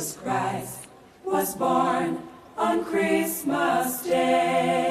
[0.00, 0.88] Jesus Christ
[1.26, 2.22] was born
[2.56, 4.89] on Christmas Day.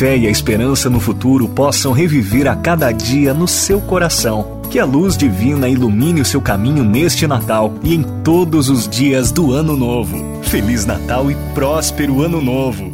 [0.00, 4.62] fé e a esperança no futuro possam reviver a cada dia no seu coração.
[4.70, 9.30] Que a luz divina ilumine o seu caminho neste Natal e em todos os dias
[9.30, 10.16] do Ano Novo.
[10.42, 12.89] Feliz Natal e próspero Ano Novo!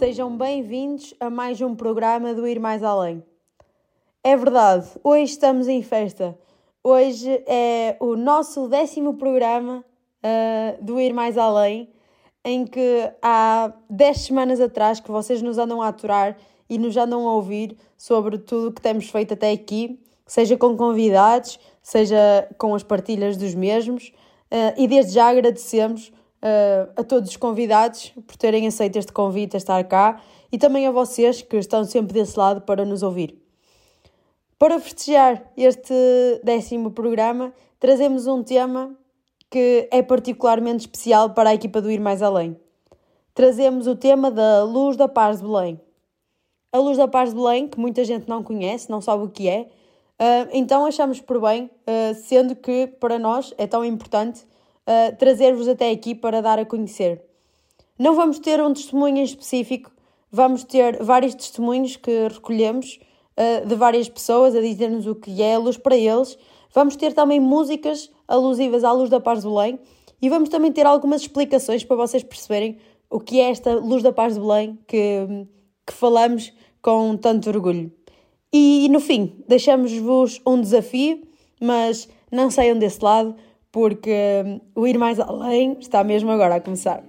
[0.00, 3.22] Sejam bem-vindos a mais um programa do Ir Mais Além.
[4.24, 6.38] É verdade, hoje estamos em festa.
[6.82, 9.84] Hoje é o nosso décimo programa
[10.22, 11.90] ah, do Ir Mais Além,
[12.42, 16.34] em que há 10 semanas atrás que vocês nos andam a aturar
[16.66, 20.78] e nos andam a ouvir sobre tudo o que temos feito até aqui, seja com
[20.78, 24.14] convidados, seja com as partilhas dos mesmos.
[24.50, 26.10] Ah, e desde já agradecemos
[26.42, 30.20] ah, a todos os convidados por terem aceito este convite a estar cá
[30.50, 33.38] e também a vocês que estão sempre desse lado para nos ouvir.
[34.58, 35.94] Para festejar este
[36.44, 38.94] décimo programa, trazemos um tema
[39.50, 42.56] que é particularmente especial para a equipa do Ir Mais Além.
[43.34, 45.80] Trazemos o tema da Luz da Paz de Belém.
[46.72, 49.48] A Luz da Paz de Belém, que muita gente não conhece, não sabe o que
[49.48, 49.68] é,
[50.18, 54.44] ah, então achamos por bem, ah, sendo que para nós é tão importante
[54.86, 57.22] ah, trazer-vos até aqui para dar a conhecer.
[57.98, 59.90] Não vamos ter um testemunho em específico,
[60.32, 62.98] vamos ter vários testemunhos que recolhemos
[63.36, 66.38] uh, de várias pessoas a dizer-nos o que é a luz para eles.
[66.72, 69.78] Vamos ter também músicas alusivas à luz da paz de Belém
[70.22, 72.78] e vamos também ter algumas explicações para vocês perceberem
[73.10, 75.46] o que é esta luz da paz de Belém que,
[75.86, 77.92] que falamos com tanto orgulho.
[78.52, 81.22] E, no fim, deixamos-vos um desafio,
[81.60, 83.36] mas não saiam desse lado,
[83.72, 87.02] porque hum, o ir mais além está mesmo agora a começar.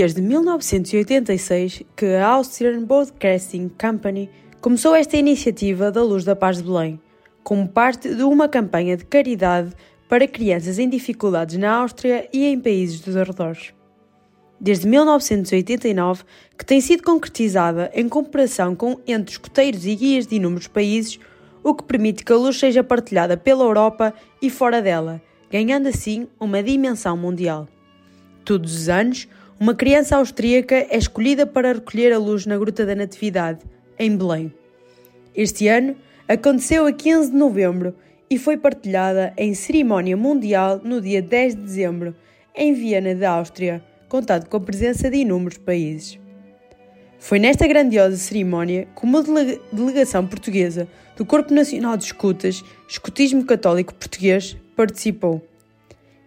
[0.00, 6.62] Desde 1986 que a Austrian Broadcasting Company começou esta iniciativa da Luz da Paz de
[6.62, 6.98] Belém,
[7.44, 9.74] como parte de uma campanha de caridade
[10.08, 13.74] para crianças em dificuldades na Áustria e em países dos arredores.
[14.58, 16.24] Desde 1989
[16.56, 21.20] que tem sido concretizada em cooperação com entre escoteiros e guias de inúmeros países,
[21.62, 26.26] o que permite que a luz seja partilhada pela Europa e fora dela, ganhando assim
[26.40, 27.68] uma dimensão mundial.
[28.46, 29.28] Todos os anos,
[29.60, 33.60] uma criança austríaca é escolhida para recolher a luz na Gruta da Natividade,
[33.98, 34.50] em Belém.
[35.34, 35.94] Este ano
[36.26, 37.94] aconteceu a 15 de novembro
[38.30, 42.14] e foi partilhada em cerimónia mundial no dia 10 de dezembro,
[42.56, 46.18] em Viena da Áustria, contado com a presença de inúmeros países.
[47.18, 50.88] Foi nesta grandiosa cerimónia que uma delega- delegação portuguesa
[51.18, 55.46] do Corpo Nacional de Escutas, Escutismo Católico Português, participou.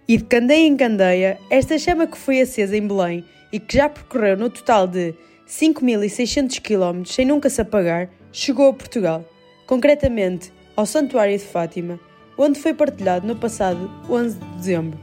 [0.07, 3.87] E de candeia em candeia, esta chama que foi acesa em Belém e que já
[3.87, 5.13] percorreu no total de
[5.47, 9.23] 5.600 km sem nunca se apagar, chegou a Portugal,
[9.65, 11.99] concretamente ao Santuário de Fátima,
[12.37, 14.99] onde foi partilhado no passado 11 de dezembro.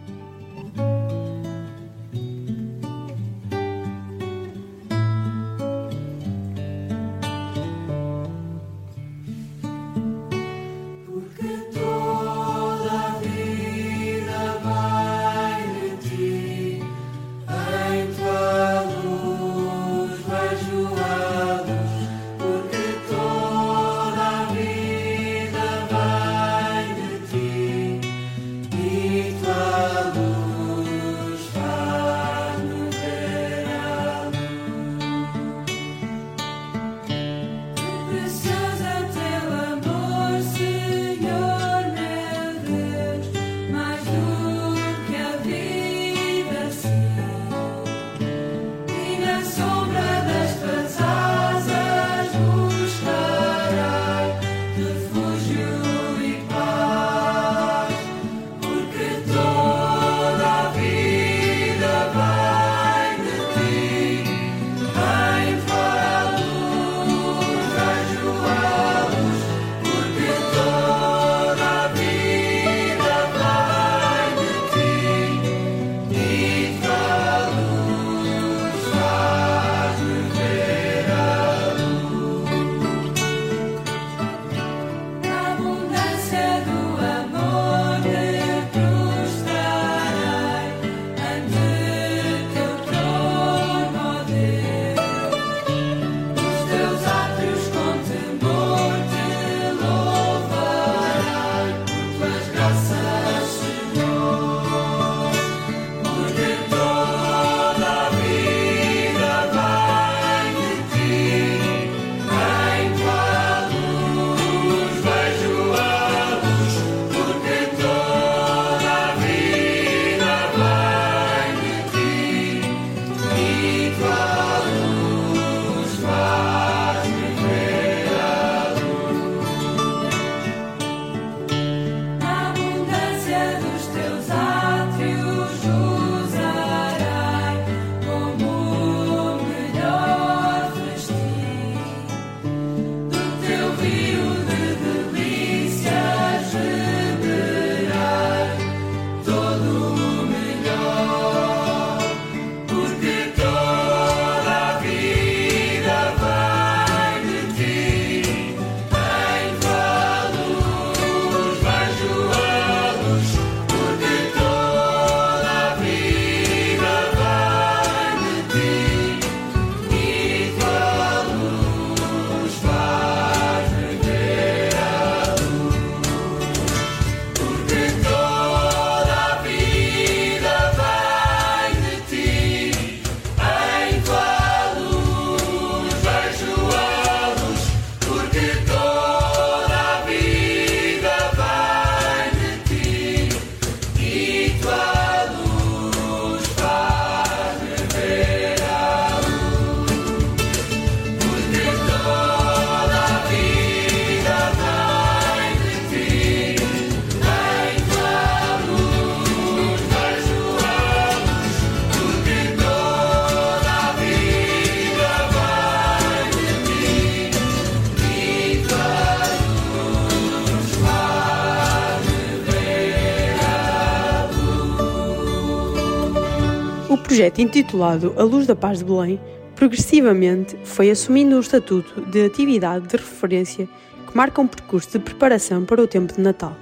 [227.11, 229.21] Projeto intitulado A Luz da Paz de Belém,
[229.57, 233.69] progressivamente foi assumindo o estatuto de atividade de referência
[234.07, 236.57] que marca um percurso de preparação para o tempo de Natal.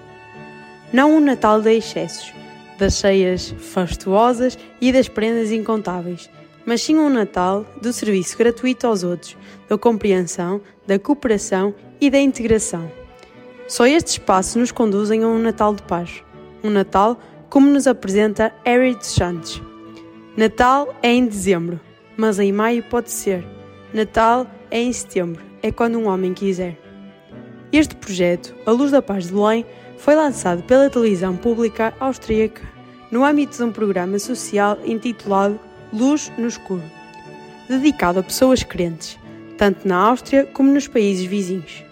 [0.90, 2.32] Não um Natal de excessos,
[2.78, 6.30] das cheias fastuosas e das prendas incontáveis,
[6.64, 9.36] mas sim um Natal do serviço gratuito aos outros,
[9.68, 12.90] da compreensão, da cooperação e da integração.
[13.66, 16.24] Só estes passos nos conduzem a um Natal de paz.
[16.64, 19.60] Um Natal como nos apresenta de Santos.
[20.38, 21.80] Natal é em dezembro,
[22.16, 23.44] mas em maio pode ser.
[23.92, 26.78] Natal é em setembro, é quando um homem quiser.
[27.72, 32.62] Este projeto, A Luz da Paz de Belém, foi lançado pela televisão pública austríaca
[33.10, 35.58] no âmbito de um programa social intitulado
[35.92, 36.84] Luz no Escuro,
[37.68, 39.18] dedicado a pessoas crentes,
[39.56, 41.82] tanto na Áustria como nos países vizinhos.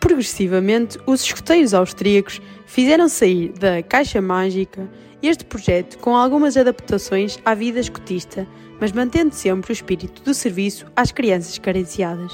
[0.00, 4.90] Progressivamente, os escuteiros austríacos fizeram sair da caixa mágica
[5.28, 8.46] este projeto com algumas adaptações à vida escutista,
[8.80, 12.32] mas mantendo sempre o espírito do serviço às crianças carenciadas.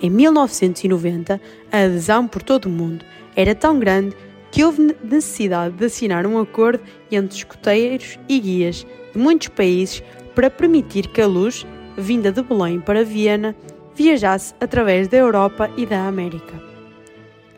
[0.00, 1.40] Em 1990,
[1.72, 4.16] a adesão por todo o mundo era tão grande
[4.50, 10.02] que houve necessidade de assinar um acordo entre escuteiros e guias de muitos países
[10.34, 11.66] para permitir que a luz,
[11.96, 13.54] vinda de Belém para Viena,
[13.94, 16.62] viajasse através da Europa e da América.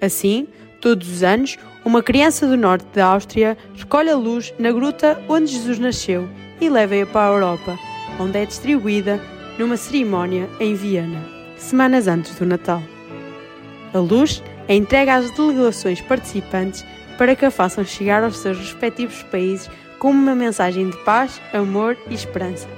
[0.01, 0.49] Assim,
[0.81, 1.59] todos os anos,
[1.91, 6.29] uma criança do norte da Áustria recolhe a luz na gruta onde Jesus nasceu
[6.61, 7.77] e leva-a para a Europa,
[8.17, 9.21] onde é distribuída
[9.59, 11.21] numa cerimónia em Viena,
[11.59, 12.81] semanas antes do Natal.
[13.93, 16.87] A luz é entregue às delegações participantes
[17.19, 21.99] para que a façam chegar aos seus respectivos países como uma mensagem de paz, amor
[22.09, 22.69] e esperança.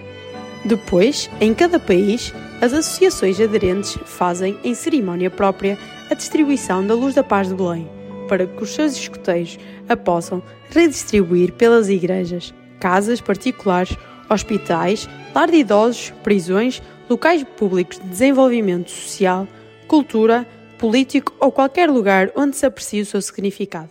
[0.64, 5.79] Depois, em cada país, as associações aderentes fazem, em cerimónia própria,
[6.11, 7.87] a distribuição da Luz da Paz de Belém,
[8.33, 13.95] para que os seus escuteiros a possam redistribuir pelas igrejas, casas particulares,
[14.27, 19.47] hospitais, lar de idosos, prisões, locais públicos de desenvolvimento social,
[19.87, 23.90] cultura, político ou qualquer lugar onde se aprecie o seu significado.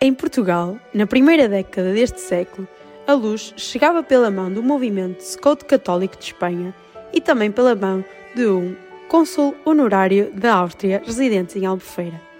[0.00, 2.66] Em Portugal, na primeira década deste século,
[3.06, 6.74] a luz chegava pela mão do movimento Scout Católico de Espanha
[7.12, 8.02] e também pela mão
[8.34, 8.74] de um
[9.10, 12.31] cônsul honorário da Áustria residente em Albufeira.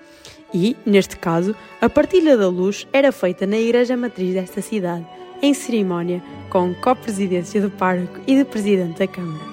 [0.54, 5.06] E, neste caso, a partilha da luz era feita na igreja matriz desta cidade,
[5.40, 9.44] em cerimónia, com co-presidência do pároco e do presidente da Câmara.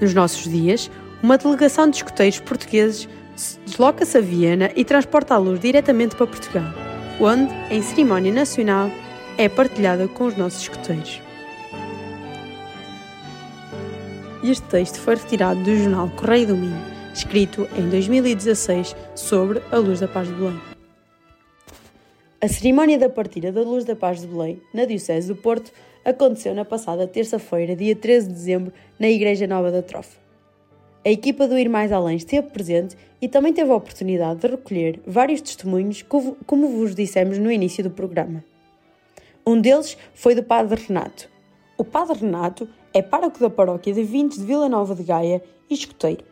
[0.00, 0.90] Nos nossos dias,
[1.22, 3.08] uma delegação de escuteiros portugueses
[3.64, 6.72] desloca-se a Viena e transporta a luz diretamente para Portugal,
[7.20, 8.90] onde, em cerimónia nacional,
[9.36, 11.20] é partilhada com os nossos escuteiros.
[14.42, 19.98] Este texto foi retirado do jornal Correio do Minho, escrito em 2016 sobre a Luz
[19.98, 20.60] da Paz de Belém.
[22.40, 25.72] A cerimónia da partida da Luz da Paz de Belém, na Diocese do Porto,
[26.04, 30.16] aconteceu na passada terça-feira, dia 13 de dezembro, na Igreja Nova da Trofa.
[31.04, 35.00] A equipa do Ir Mais Além esteve presente e também teve a oportunidade de recolher
[35.04, 38.44] vários testemunhos, como vos dissemos no início do programa.
[39.44, 41.28] Um deles foi do Padre Renato.
[41.76, 45.74] O Padre Renato é pároco da paróquia de Vintes de Vila Nova de Gaia e
[45.74, 46.27] escuteiro.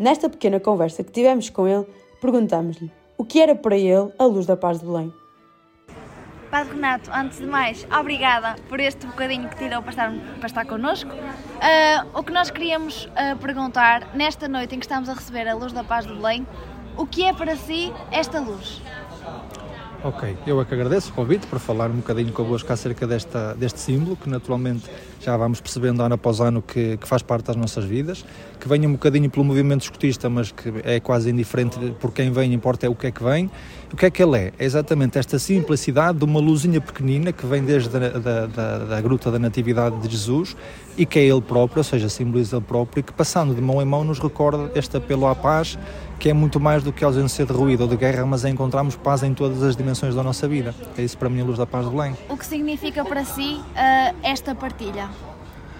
[0.00, 1.86] Nesta pequena conversa que tivemos com ele,
[2.22, 5.12] perguntamos-lhe o que era para ele a luz da paz de Belém.
[6.50, 10.64] Padre Renato, antes de mais, obrigada por este bocadinho que tirou para estar, para estar
[10.64, 11.10] connosco.
[11.10, 15.54] Uh, o que nós queríamos uh, perguntar, nesta noite em que estamos a receber a
[15.54, 16.46] luz da paz de Belém,
[16.96, 18.80] o que é para si esta luz?
[20.02, 23.80] Ok, eu é que agradeço o convite para falar um bocadinho convosco acerca desta, deste
[23.80, 24.88] símbolo, que naturalmente
[25.20, 28.24] já vamos percebendo ano após ano que, que, faz parte das nossas vidas,
[28.58, 32.54] que vem um bocadinho pelo movimento escutista, mas que é quase indiferente por quem vem,
[32.54, 33.50] importa é o que é que vem.
[33.92, 34.52] O que é que ele é?
[34.58, 39.00] É exatamente esta simplicidade de uma luzinha pequenina que vem desde a da, da, da
[39.02, 40.56] gruta da Natividade de Jesus
[40.96, 43.82] e que é ele próprio, ou seja, simboliza ele próprio, e que passando de mão
[43.82, 45.78] em mão nos recorda este apelo à paz,
[46.20, 48.50] que é muito mais do que a ausência de ruído ou de guerra, mas é
[48.50, 50.74] encontrarmos paz em todas as dimensões da nossa vida.
[50.96, 52.14] É isso para mim a luz da paz de Belém.
[52.28, 55.08] O que significa para si uh, esta partilha?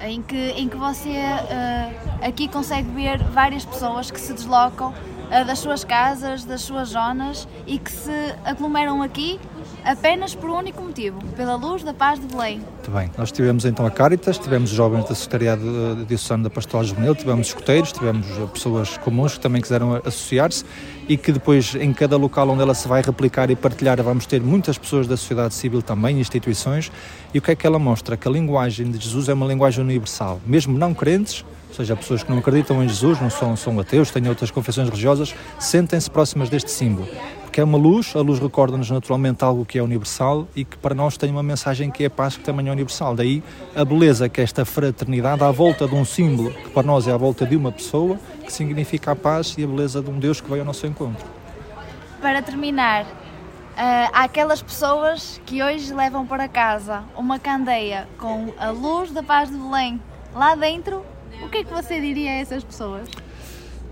[0.03, 5.44] Em que, em que você uh, aqui consegue ver várias pessoas que se deslocam uh,
[5.44, 9.38] das suas casas, das suas zonas e que se aglomeram aqui
[9.85, 12.59] apenas por um único motivo, pela luz da paz de Belém.
[12.59, 17.14] Muito bem, nós tivemos então a Caritas, tivemos jovens da Secretariado Diocesano da Pastoral Juvenil,
[17.14, 20.64] tivemos escuteiros, tivemos pessoas comuns que também quiseram associar-se
[21.09, 24.40] e que depois em cada local onde ela se vai replicar e partilhar vamos ter
[24.40, 26.90] muitas pessoas da sociedade civil também, instituições,
[27.35, 28.16] e o que é que ela mostra?
[28.16, 32.23] Que a linguagem de Jesus é uma linguagem universal, mesmo não crentes, ou seja, pessoas
[32.23, 36.49] que não acreditam em Jesus, não são, são ateus, têm outras confissões religiosas, sentem-se próximas
[36.49, 37.09] deste símbolo.
[37.50, 40.94] Porque é uma luz, a luz recorda-nos naturalmente algo que é universal e que para
[40.94, 43.12] nós tem uma mensagem que é a paz, que também é universal.
[43.16, 43.42] Daí
[43.74, 47.12] a beleza que é esta fraternidade à volta de um símbolo, que para nós é
[47.12, 50.40] à volta de uma pessoa, que significa a paz e a beleza de um Deus
[50.40, 51.26] que veio ao nosso encontro.
[52.22, 53.04] Para terminar,
[53.76, 59.24] ah, há aquelas pessoas que hoje levam para casa uma candeia com a luz da
[59.24, 60.00] paz de Belém
[60.32, 61.04] lá dentro.
[61.42, 63.08] O que é que você diria a essas pessoas?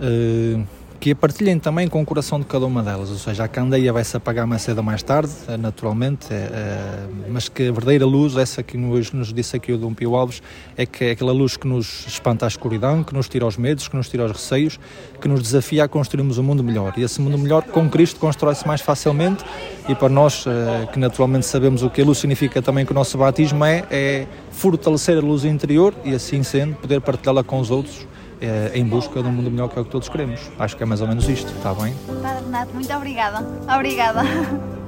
[0.01, 0.61] Eh,
[1.01, 3.93] que a partilhem também com o coração de cada uma delas, ou seja, a candeia
[3.93, 7.73] vai se apagar mais cedo ou mais tarde, eh, naturalmente, eh, eh, mas que a
[7.73, 10.43] verdadeira luz, essa que hoje nos disse aqui o Dom Pio Alves,
[10.77, 13.87] é que é aquela luz que nos espanta a escuridão, que nos tira os medos,
[13.87, 14.81] que nos tira os receios,
[15.21, 16.93] que nos desafia a construirmos um mundo melhor.
[16.97, 19.45] E esse mundo melhor com Cristo constrói-se mais facilmente
[19.89, 20.45] e para nós,
[20.93, 24.27] que naturalmente sabemos o que a luz significa também que o nosso batismo é, é
[24.51, 28.07] fortalecer a luz interior e assim sendo poder partilhá-la com os outros
[28.41, 30.41] eh, em busca de um mundo melhor que é o que todos queremos.
[30.59, 31.95] Acho que é mais ou menos isto, está bem?
[32.23, 33.47] Padre Renato, muito obrigada.
[33.75, 34.23] Obrigada.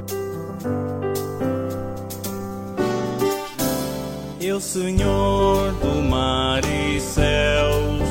[4.41, 8.09] Eu, Senhor do mar e céus,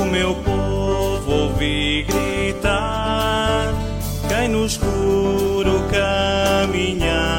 [0.00, 3.68] o meu povo ouvi gritar.
[4.28, 7.31] Quem no escuro caminhar,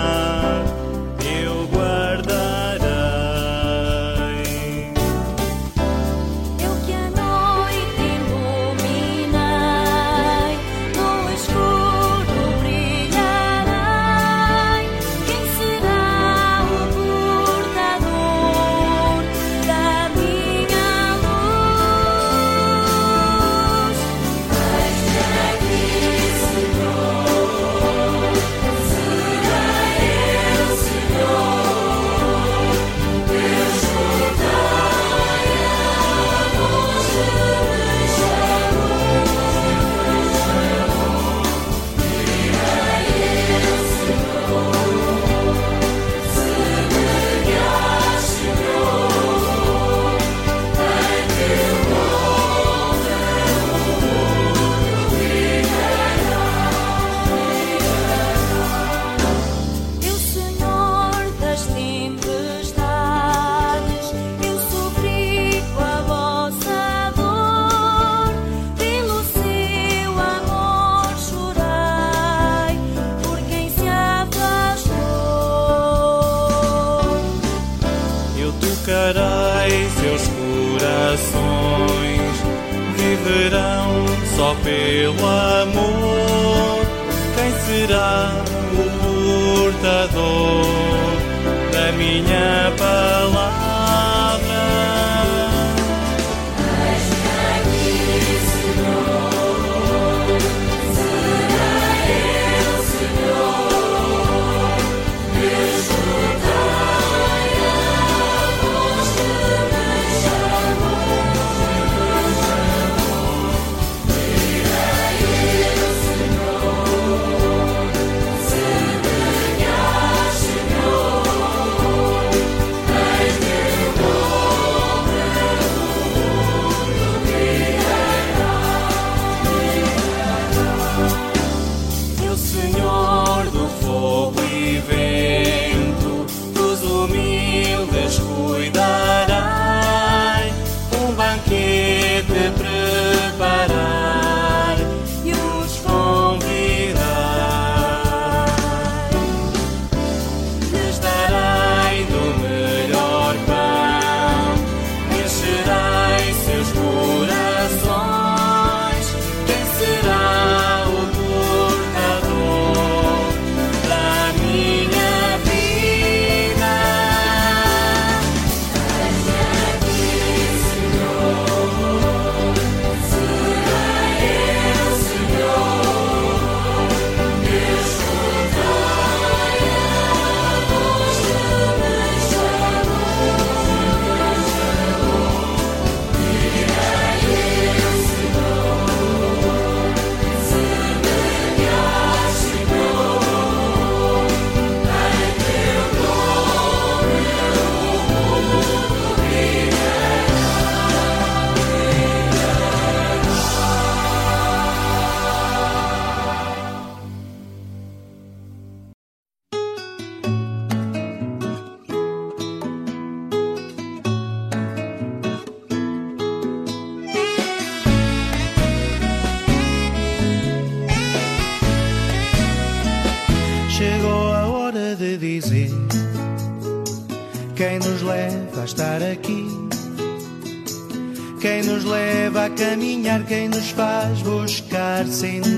[233.63, 235.52] nos faz buscar sentido.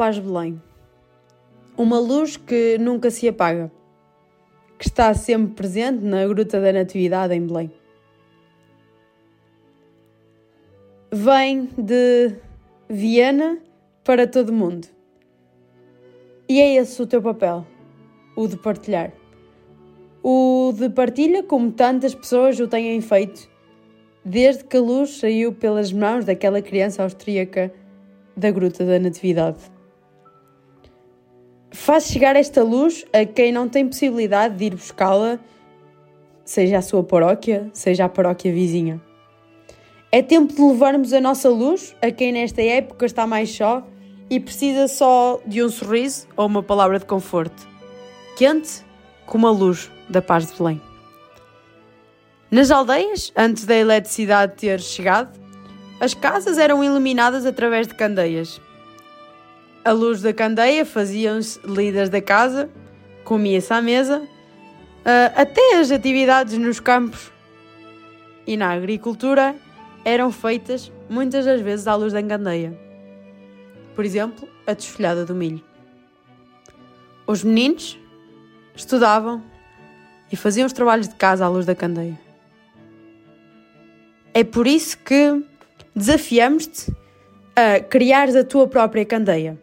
[0.00, 0.58] Paz Belém.
[1.76, 3.70] Uma luz que nunca se apaga,
[4.78, 7.70] que está sempre presente na Gruta da Natividade em Belém.
[11.12, 12.34] Vem de
[12.88, 13.58] Viena
[14.02, 14.88] para todo mundo.
[16.48, 17.66] E é esse o teu papel,
[18.34, 19.12] o de partilhar.
[20.22, 23.46] O de partilha como tantas pessoas o têm feito,
[24.24, 27.70] desde que a luz saiu pelas mãos daquela criança austríaca
[28.34, 29.79] da Gruta da Natividade.
[31.70, 35.38] Faz chegar esta luz a quem não tem possibilidade de ir buscá-la,
[36.44, 39.00] seja a sua paróquia, seja a paróquia vizinha.
[40.10, 43.86] É tempo de levarmos a nossa luz a quem nesta época está mais só
[44.28, 47.68] e precisa só de um sorriso ou uma palavra de conforto.
[48.36, 48.84] Quente
[49.24, 50.80] como a luz da paz de Belém.
[52.50, 55.38] Nas aldeias, antes da eletricidade ter chegado,
[56.00, 58.60] as casas eram iluminadas através de candeias.
[59.84, 62.68] A luz da candeia faziam-se líderes da casa,
[63.24, 64.22] comia-se à mesa,
[65.04, 67.32] ah, até as atividades nos campos
[68.46, 69.54] e na agricultura
[70.04, 72.78] eram feitas muitas das vezes à luz da candeia.
[73.94, 75.62] Por exemplo, a desfolhada do milho.
[77.26, 77.98] Os meninos
[78.74, 79.42] estudavam
[80.32, 82.18] e faziam os trabalhos de casa à luz da candeia.
[84.32, 85.42] É por isso que
[85.94, 86.92] desafiamos-te
[87.56, 89.58] a criares a tua própria candeia.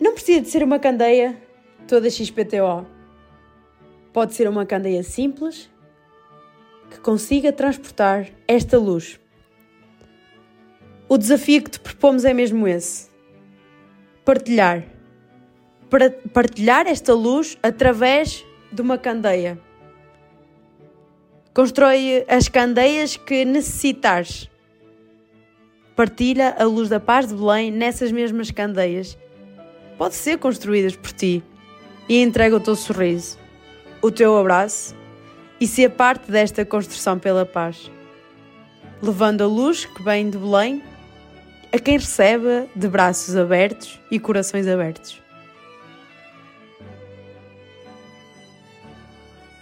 [0.00, 1.40] Não precisa de ser uma candeia
[1.86, 2.86] toda XPTO.
[4.12, 5.70] Pode ser uma candeia simples
[6.90, 9.20] que consiga transportar esta luz.
[11.08, 13.08] O desafio que te propomos é mesmo esse:
[14.24, 14.84] partilhar.
[15.90, 19.58] Para partilhar esta luz através de uma candeia.
[21.52, 24.50] Constrói as candeias que necessitares.
[25.94, 29.16] Partilha a luz da paz de Belém nessas mesmas candeias.
[29.96, 31.42] Pode ser construídas por ti.
[32.08, 33.38] E entrega o teu sorriso,
[34.02, 34.94] o teu abraço
[35.58, 37.90] e ser parte desta construção pela paz.
[39.02, 40.82] Levando a luz que vem de Belém
[41.72, 45.20] a quem recebe de braços abertos e corações abertos.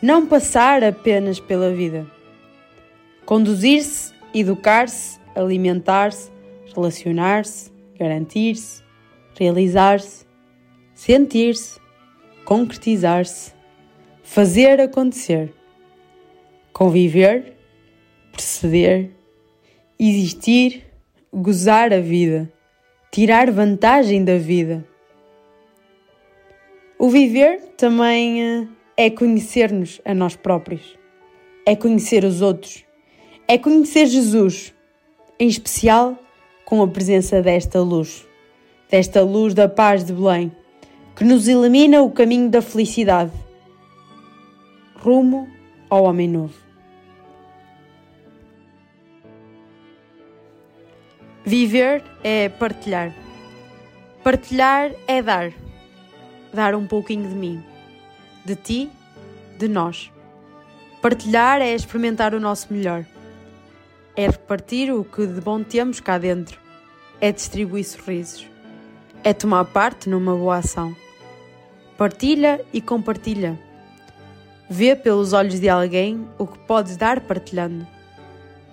[0.02, 2.04] Não passar apenas pela vida.
[3.24, 6.28] Conduzir-se, educar-se, alimentar-se,
[6.74, 8.81] relacionar-se, garantir-se,
[9.38, 10.24] realizar-se,
[10.94, 11.80] sentir-se,
[12.44, 13.52] concretizar-se,
[14.22, 15.52] fazer acontecer,
[16.72, 17.54] conviver,
[18.32, 19.10] proceder,
[19.98, 20.84] existir,
[21.32, 22.52] gozar a vida,
[23.10, 24.84] tirar vantagem da vida.
[26.98, 30.96] O viver também eh, é conhecer-nos a nós próprios,
[31.66, 32.84] é conhecer os outros,
[33.48, 34.72] é conhecer Jesus,
[35.38, 36.16] em especial
[36.64, 38.26] com a presença desta luz,
[38.92, 40.52] desta luz da paz de Belém,
[41.16, 43.32] que nos ilumina o caminho da felicidade,
[44.96, 45.48] rumo
[45.88, 46.54] ao homem novo.
[51.42, 53.14] Viver é partilhar.
[54.22, 55.54] Partilhar é dar.
[56.52, 57.64] Dar um pouquinho de mim,
[58.44, 58.90] de ti,
[59.58, 60.12] de nós.
[61.00, 63.06] Partilhar é experimentar o nosso melhor.
[64.14, 66.60] É repartir o que de bom temos cá dentro.
[67.22, 68.51] É distribuir sorrisos.
[69.24, 70.96] É tomar parte numa boa ação.
[71.96, 73.56] Partilha e compartilha.
[74.68, 77.86] Vê pelos olhos de alguém o que podes dar partilhando.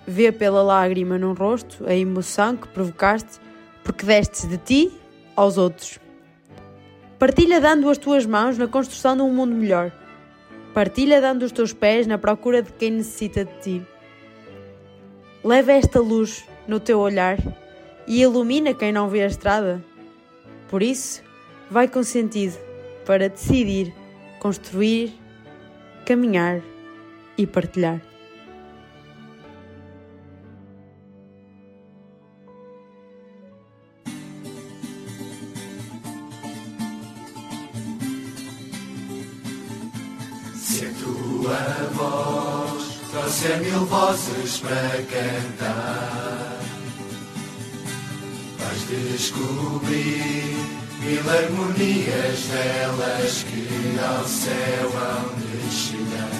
[0.04, 3.38] Vê pela lágrima num rosto a emoção que provocaste
[3.84, 4.92] porque destes de ti
[5.36, 6.00] aos outros.
[7.16, 9.92] Partilha dando as tuas mãos na construção de um mundo melhor.
[10.74, 13.86] Partilha dando os teus pés na procura de quem necessita de ti.
[15.44, 17.38] Leva esta luz no teu olhar
[18.04, 19.89] e ilumina quem não vê a estrada.
[20.70, 21.20] Por isso,
[21.68, 22.56] vai com sentido
[23.04, 23.92] para decidir,
[24.38, 25.12] construir,
[26.06, 26.62] caminhar
[27.36, 28.00] e partilhar.
[40.54, 46.09] Se a tua voz trouxer mil vozes para cantar,
[48.90, 50.56] vais descobrir
[51.00, 56.30] mil harmonias delas que ao céu hão de chegar.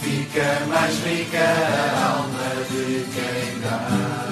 [0.00, 4.28] Fica mais rica a alma de quem dá.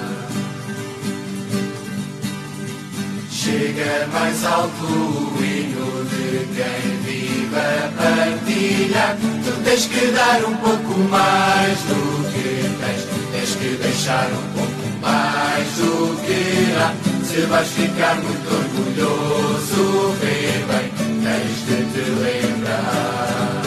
[3.31, 9.17] Chega mais alto o hino de quem vive a partilha.
[9.45, 12.47] Tu tens que dar um pouco mais do que
[12.79, 13.07] tens.
[13.31, 14.76] Tens que deixar um pouco
[15.07, 16.93] mais do que há.
[17.25, 20.87] Se vais ficar muito orgulhoso, vê bem,
[21.23, 23.61] tens de te lembrar.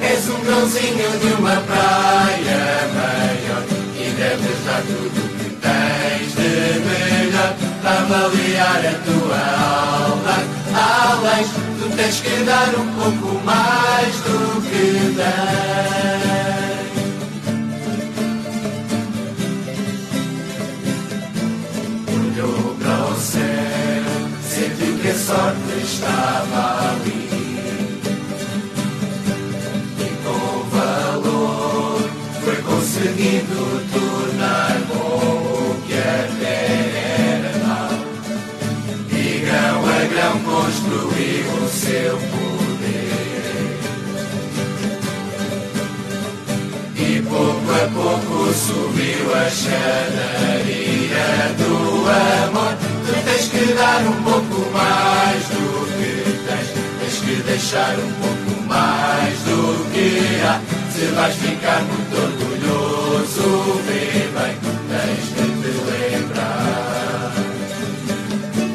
[0.00, 2.62] És um grãozinho de uma praia
[2.98, 3.64] maior
[3.96, 6.52] e deves dar tudo o que tens de
[6.88, 7.50] melhor
[7.82, 9.40] para avaliar a tua
[10.06, 10.36] alma.
[10.74, 11.44] Além,
[11.80, 16.67] tu tens que dar um pouco mais do que tens.
[25.08, 27.28] Que a sorte estava ali.
[30.00, 32.00] E com valor
[32.44, 33.58] foi conseguindo
[33.90, 35.20] tornar bom
[35.70, 36.58] o que até
[37.40, 37.94] era mal.
[39.10, 39.14] E
[39.46, 43.78] grão a grão construiu o seu poder.
[46.96, 51.72] E pouco a pouco subiu a chadaria do
[52.46, 52.74] amor.
[53.06, 54.47] Tu tens que dar um pouco
[54.78, 56.12] mais do que
[56.46, 56.68] tens.
[57.00, 60.60] Tens que deixar um pouco mais do que há.
[60.92, 64.54] Se vais ficar muito orgulhoso, vê bem,
[64.90, 67.32] tens de te lembrar.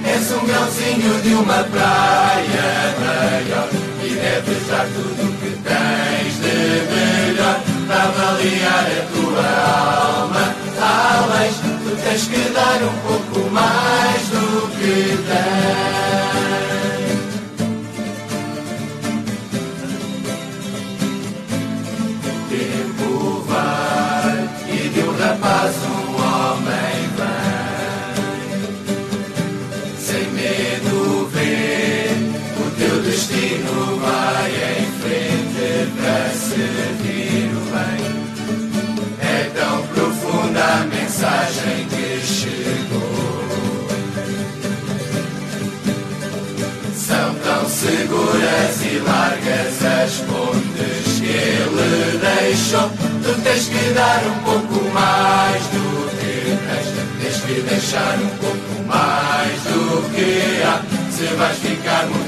[0.05, 3.69] És um grãozinho de uma praia maior
[4.03, 6.57] e deves dar tudo o que tens de
[6.93, 9.47] melhor para avaliar a tua
[10.21, 10.52] alma.
[10.83, 16.03] Além, tu tens que dar um pouco mais do que tens.
[22.49, 28.13] tempo vai e de um rapaz um homem vem.
[29.97, 32.09] Sem medo vê,
[32.57, 36.92] o teu destino vai em frente para servir
[40.63, 43.03] a mensagem que chegou.
[46.95, 52.89] São tão seguras e largas as pontes que ele deixou.
[53.23, 56.87] Tu tens que dar um pouco mais do que tens.
[57.21, 60.81] Tens que deixar um pouco mais do que há.
[61.11, 62.22] Se vais ficar muito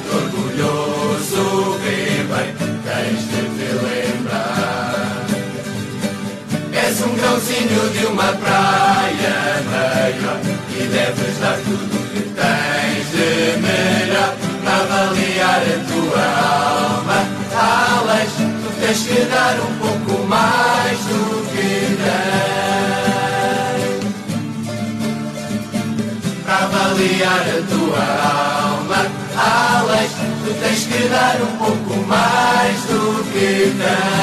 [7.05, 10.41] um grãozinho de uma praia meia
[10.71, 16.25] e deves dar tudo o que tens de melhor para avaliar a tua
[16.97, 17.19] alma.
[17.55, 22.45] Alex, tu tens que dar um pouco mais do que tens
[26.43, 28.05] para avaliar a tua
[28.71, 29.01] alma.
[29.37, 30.09] Alex,
[30.43, 34.14] tu tens que dar um pouco mais do que tens.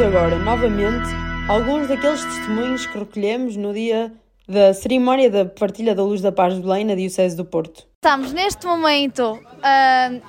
[0.00, 1.08] Agora, novamente,
[1.48, 4.12] alguns daqueles testemunhos que recolhemos no dia
[4.48, 7.84] da cerimónia da partilha da luz da paz de Belém na Diocese do Porto.
[7.96, 10.22] Estamos neste momento uh,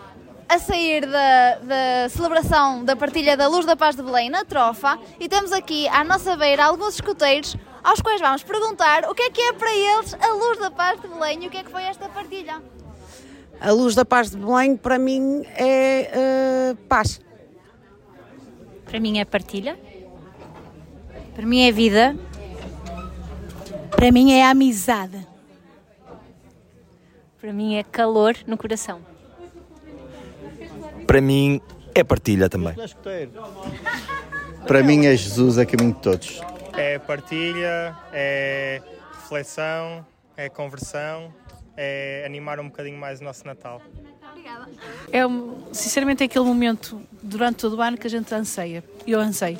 [0.49, 4.97] a sair da, da, celebração da partilha da luz da paz de Belém na Trofa
[5.19, 9.29] e temos aqui à nossa beira alguns escuteiros aos quais vamos perguntar o que é
[9.29, 11.69] que é para eles a luz da paz de Belém e o que é que
[11.69, 12.59] foi esta partilha.
[13.61, 17.21] A luz da paz de Belém para mim é uh, paz
[18.89, 19.79] para mim é partilha.
[21.35, 22.17] Para mim é vida.
[23.91, 25.27] Para mim é amizade.
[27.39, 28.99] Para mim é calor no coração.
[31.05, 31.61] Para mim
[31.93, 32.75] é partilha também.
[34.65, 36.41] Para mim é Jesus a caminho de todos.
[36.73, 38.81] É partilha, é
[39.21, 41.33] reflexão, é conversão,
[41.77, 43.81] é animar um bocadinho mais o nosso Natal.
[45.11, 48.83] É, um- sinceramente, é aquele momento durante todo o ano que a gente anseia.
[49.05, 49.57] Eu anseio.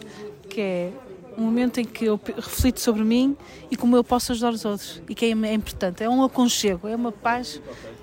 [0.49, 0.91] Que é
[1.37, 3.35] um momento em que eu reflito sobre mim
[3.71, 5.01] e como eu posso ajudar os outros.
[5.09, 6.03] E que é, é importante.
[6.03, 7.61] É um aconchego, é uma paz.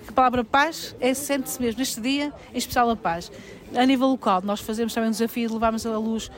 [0.09, 1.79] A palavra paz é sente-se mesmo.
[1.81, 3.31] Neste dia, em especial a paz.
[3.75, 6.31] A nível local, nós fazemos também um desafio de levarmos luz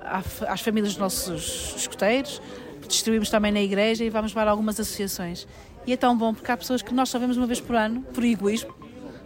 [0.00, 2.40] à fa- às famílias dos nossos escuteiros,
[2.86, 5.46] distribuímos também na igreja e vamos levar algumas associações.
[5.86, 8.02] E é tão bom porque há pessoas que nós só vemos uma vez por ano,
[8.12, 8.72] por egoísmo,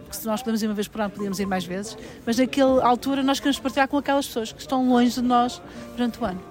[0.09, 1.95] porque se nós podemos ir uma vez por ano, podíamos ir mais vezes,
[2.25, 5.61] mas naquela altura nós queremos partilhar com aquelas pessoas que estão longe de nós
[5.95, 6.41] durante o ano.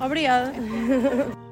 [0.00, 0.52] Obrigada.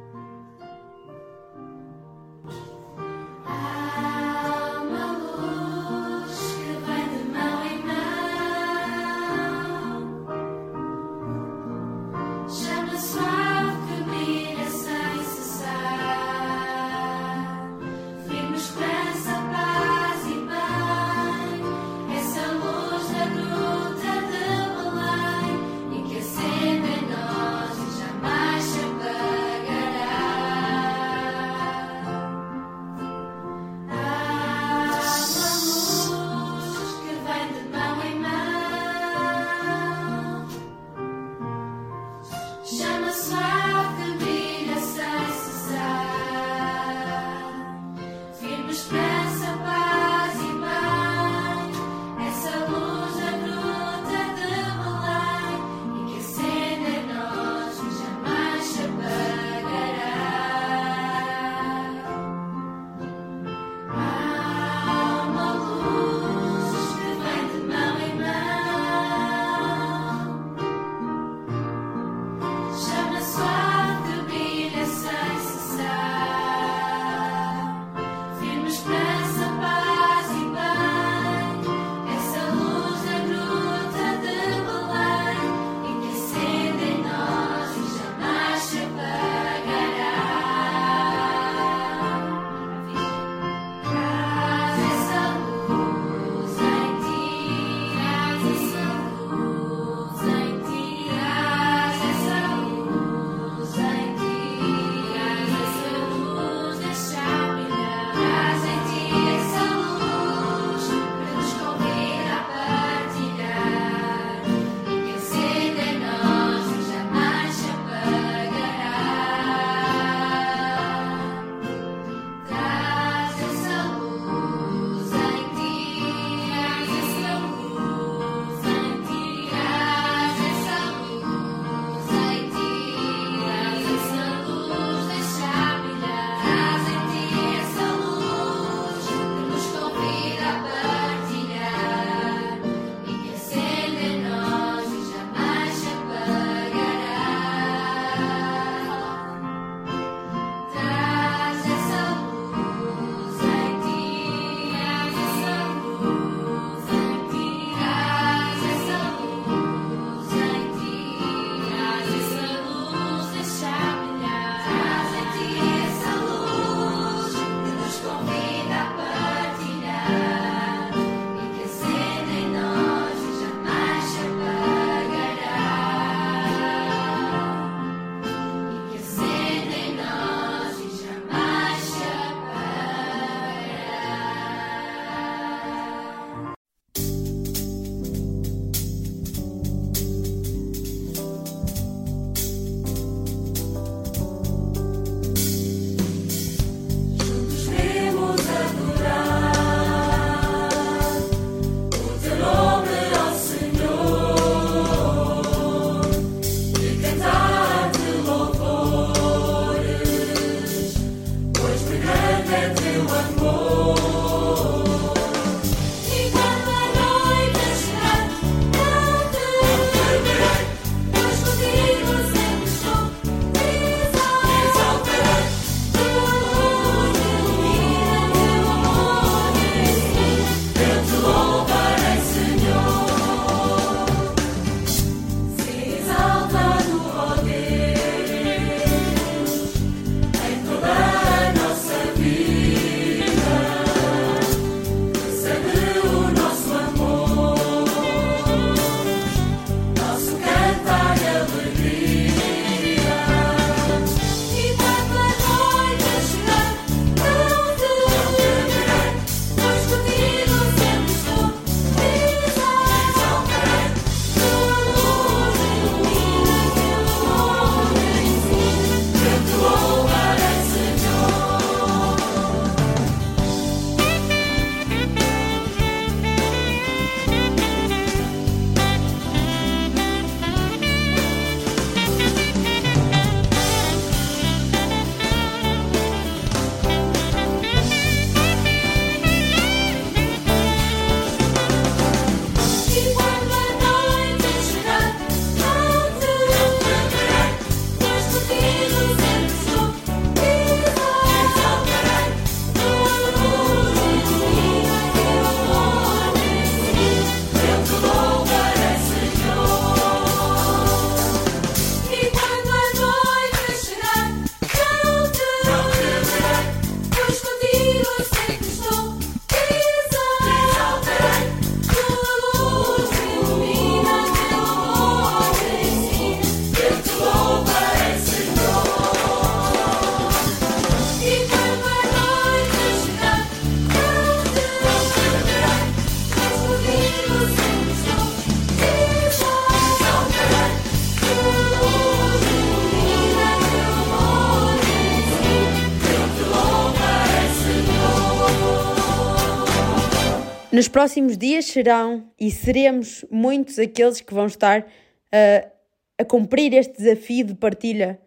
[350.73, 355.71] Nos próximos dias serão e seremos muitos aqueles que vão estar uh,
[356.17, 358.19] a cumprir este desafio de partilha,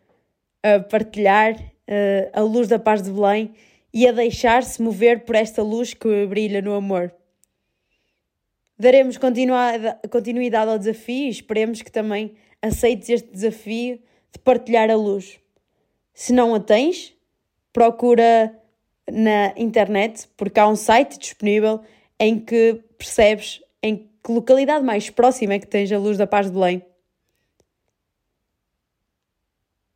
[0.62, 3.56] a partilhar uh, a luz da paz de Belém
[3.92, 7.12] e a deixar-se mover por esta luz que brilha no amor.
[8.78, 14.00] Daremos continuidade ao desafio e esperemos que também aceites este desafio
[14.32, 15.40] de partilhar a luz.
[16.14, 17.12] Se não a tens,
[17.74, 18.56] procura
[19.12, 21.82] na internet, porque há um site disponível
[22.20, 26.48] em que percebes em que localidade mais próxima é que tens a luz da paz
[26.48, 26.84] de Belém.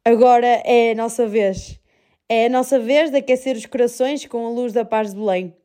[0.03, 1.79] Agora é a nossa vez.
[2.27, 5.55] É a nossa vez de aquecer os corações com a luz da paz de Belém.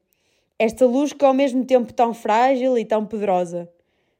[0.59, 3.69] Esta luz que é ao mesmo tempo tão frágil e tão poderosa.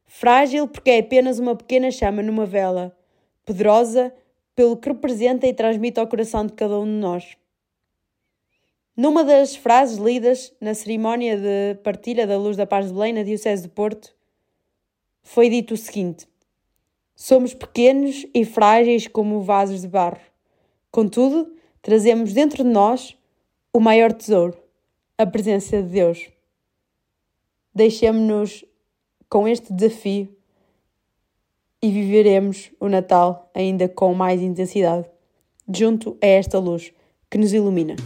[0.07, 2.97] Frágil porque é apenas uma pequena chama numa vela.
[3.45, 4.15] Poderosa
[4.55, 7.37] pelo que representa e transmite ao coração de cada um de nós.
[8.97, 13.25] Numa das frases lidas na cerimónia de partilha da Luz da Paz de Belém na
[13.25, 14.15] Diocese de Porto,
[15.21, 16.29] foi dito o seguinte:
[17.17, 20.21] Somos pequenos e frágeis como vasos de barro.
[20.93, 23.17] Contudo, trazemos dentro de nós
[23.73, 24.57] o maior tesouro,
[25.19, 26.29] a presença de Deus.
[27.75, 28.65] Deixemos-nos
[29.29, 30.33] com este desafio
[31.83, 35.11] e viveremos o Natal ainda com mais intensidade,
[35.69, 36.93] junto a esta luz
[37.29, 37.97] que nos ilumina.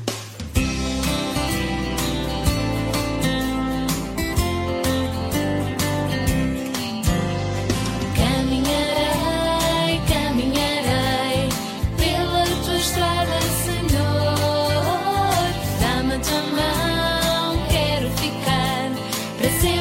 [19.49, 19.78] Para sempre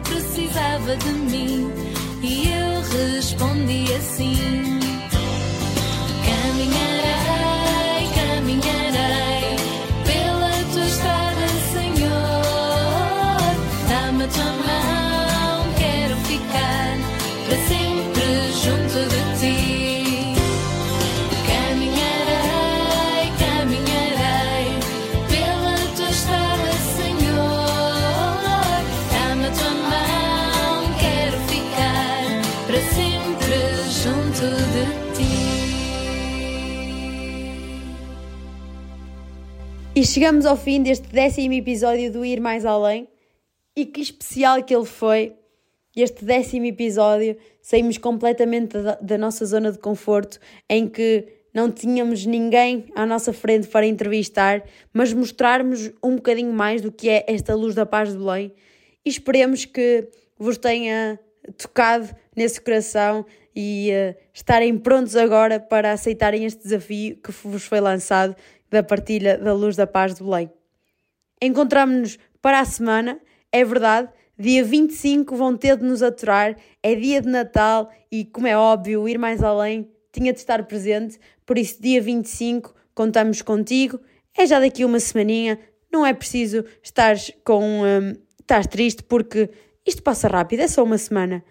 [0.00, 1.70] precisava de mim.
[2.22, 4.65] E eu respondi assim:
[40.16, 43.06] chegamos ao fim deste décimo episódio do Ir Mais Além.
[43.76, 45.34] E que especial que ele foi!
[45.94, 50.40] Este décimo episódio, saímos completamente da, da nossa zona de conforto,
[50.70, 56.80] em que não tínhamos ninguém à nossa frente para entrevistar, mas mostrarmos um bocadinho mais
[56.80, 58.54] do que é esta luz da paz de Belém.
[59.04, 60.08] E esperemos que
[60.38, 61.20] vos tenha
[61.58, 67.80] tocado nesse coração e uh, estarem prontos agora para aceitarem este desafio que vos foi
[67.80, 68.34] lançado
[68.70, 70.50] da partilha da luz da paz de Belém.
[71.40, 73.20] Encontramos-nos para a semana,
[73.52, 74.08] é verdade,
[74.38, 79.08] dia 25 vão ter de nos aturar, é dia de Natal e, como é óbvio,
[79.08, 84.00] ir mais além tinha de estar presente, por isso, dia 25, contamos contigo.
[84.36, 85.58] É já daqui uma semaninha,
[85.92, 87.82] não é preciso estar com.
[87.82, 89.50] Um, estás triste porque
[89.86, 91.44] isto passa rápido, é só uma semana.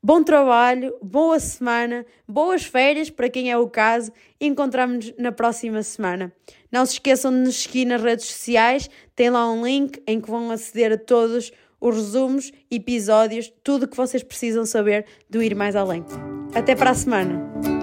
[0.00, 6.32] Bom trabalho, boa semana, boas férias para quem é o caso encontramos-nos na próxima semana.
[6.70, 10.30] Não se esqueçam de nos seguir nas redes sociais, tem lá um link em que
[10.30, 15.56] vão aceder a todos os resumos, episódios, tudo o que vocês precisam saber do Ir
[15.56, 16.04] Mais Além.
[16.54, 17.77] Até para a semana!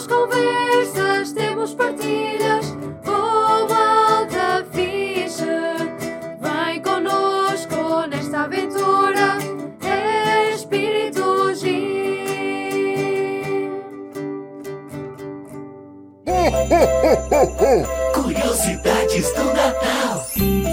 [0.00, 2.74] Temos conversas, temos partilhas
[3.04, 5.44] com alta fixe.
[6.40, 9.36] Vem conosco nesta aventura.
[9.82, 11.80] É espírito G.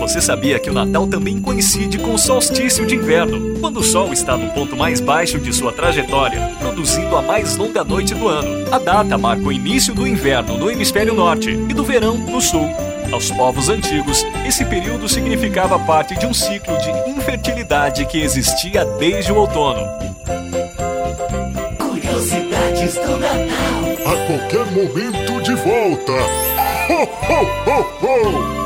[0.08, 4.14] Você sabia que o Natal também coincide com o solstício de inverno, quando o Sol
[4.14, 8.74] está no ponto mais baixo de sua trajetória, produzindo a mais longa noite do ano.
[8.74, 12.70] A data marca o início do inverno no hemisfério norte e do verão no sul.
[13.12, 19.34] Aos povos antigos, esse período significava parte de um ciclo de infertilidade que existia desde
[19.34, 19.86] o outono.
[21.78, 23.44] Curiosidades do Natal.
[24.06, 26.14] A qualquer momento de volta.
[26.90, 28.57] Ho, ho, ho, ho!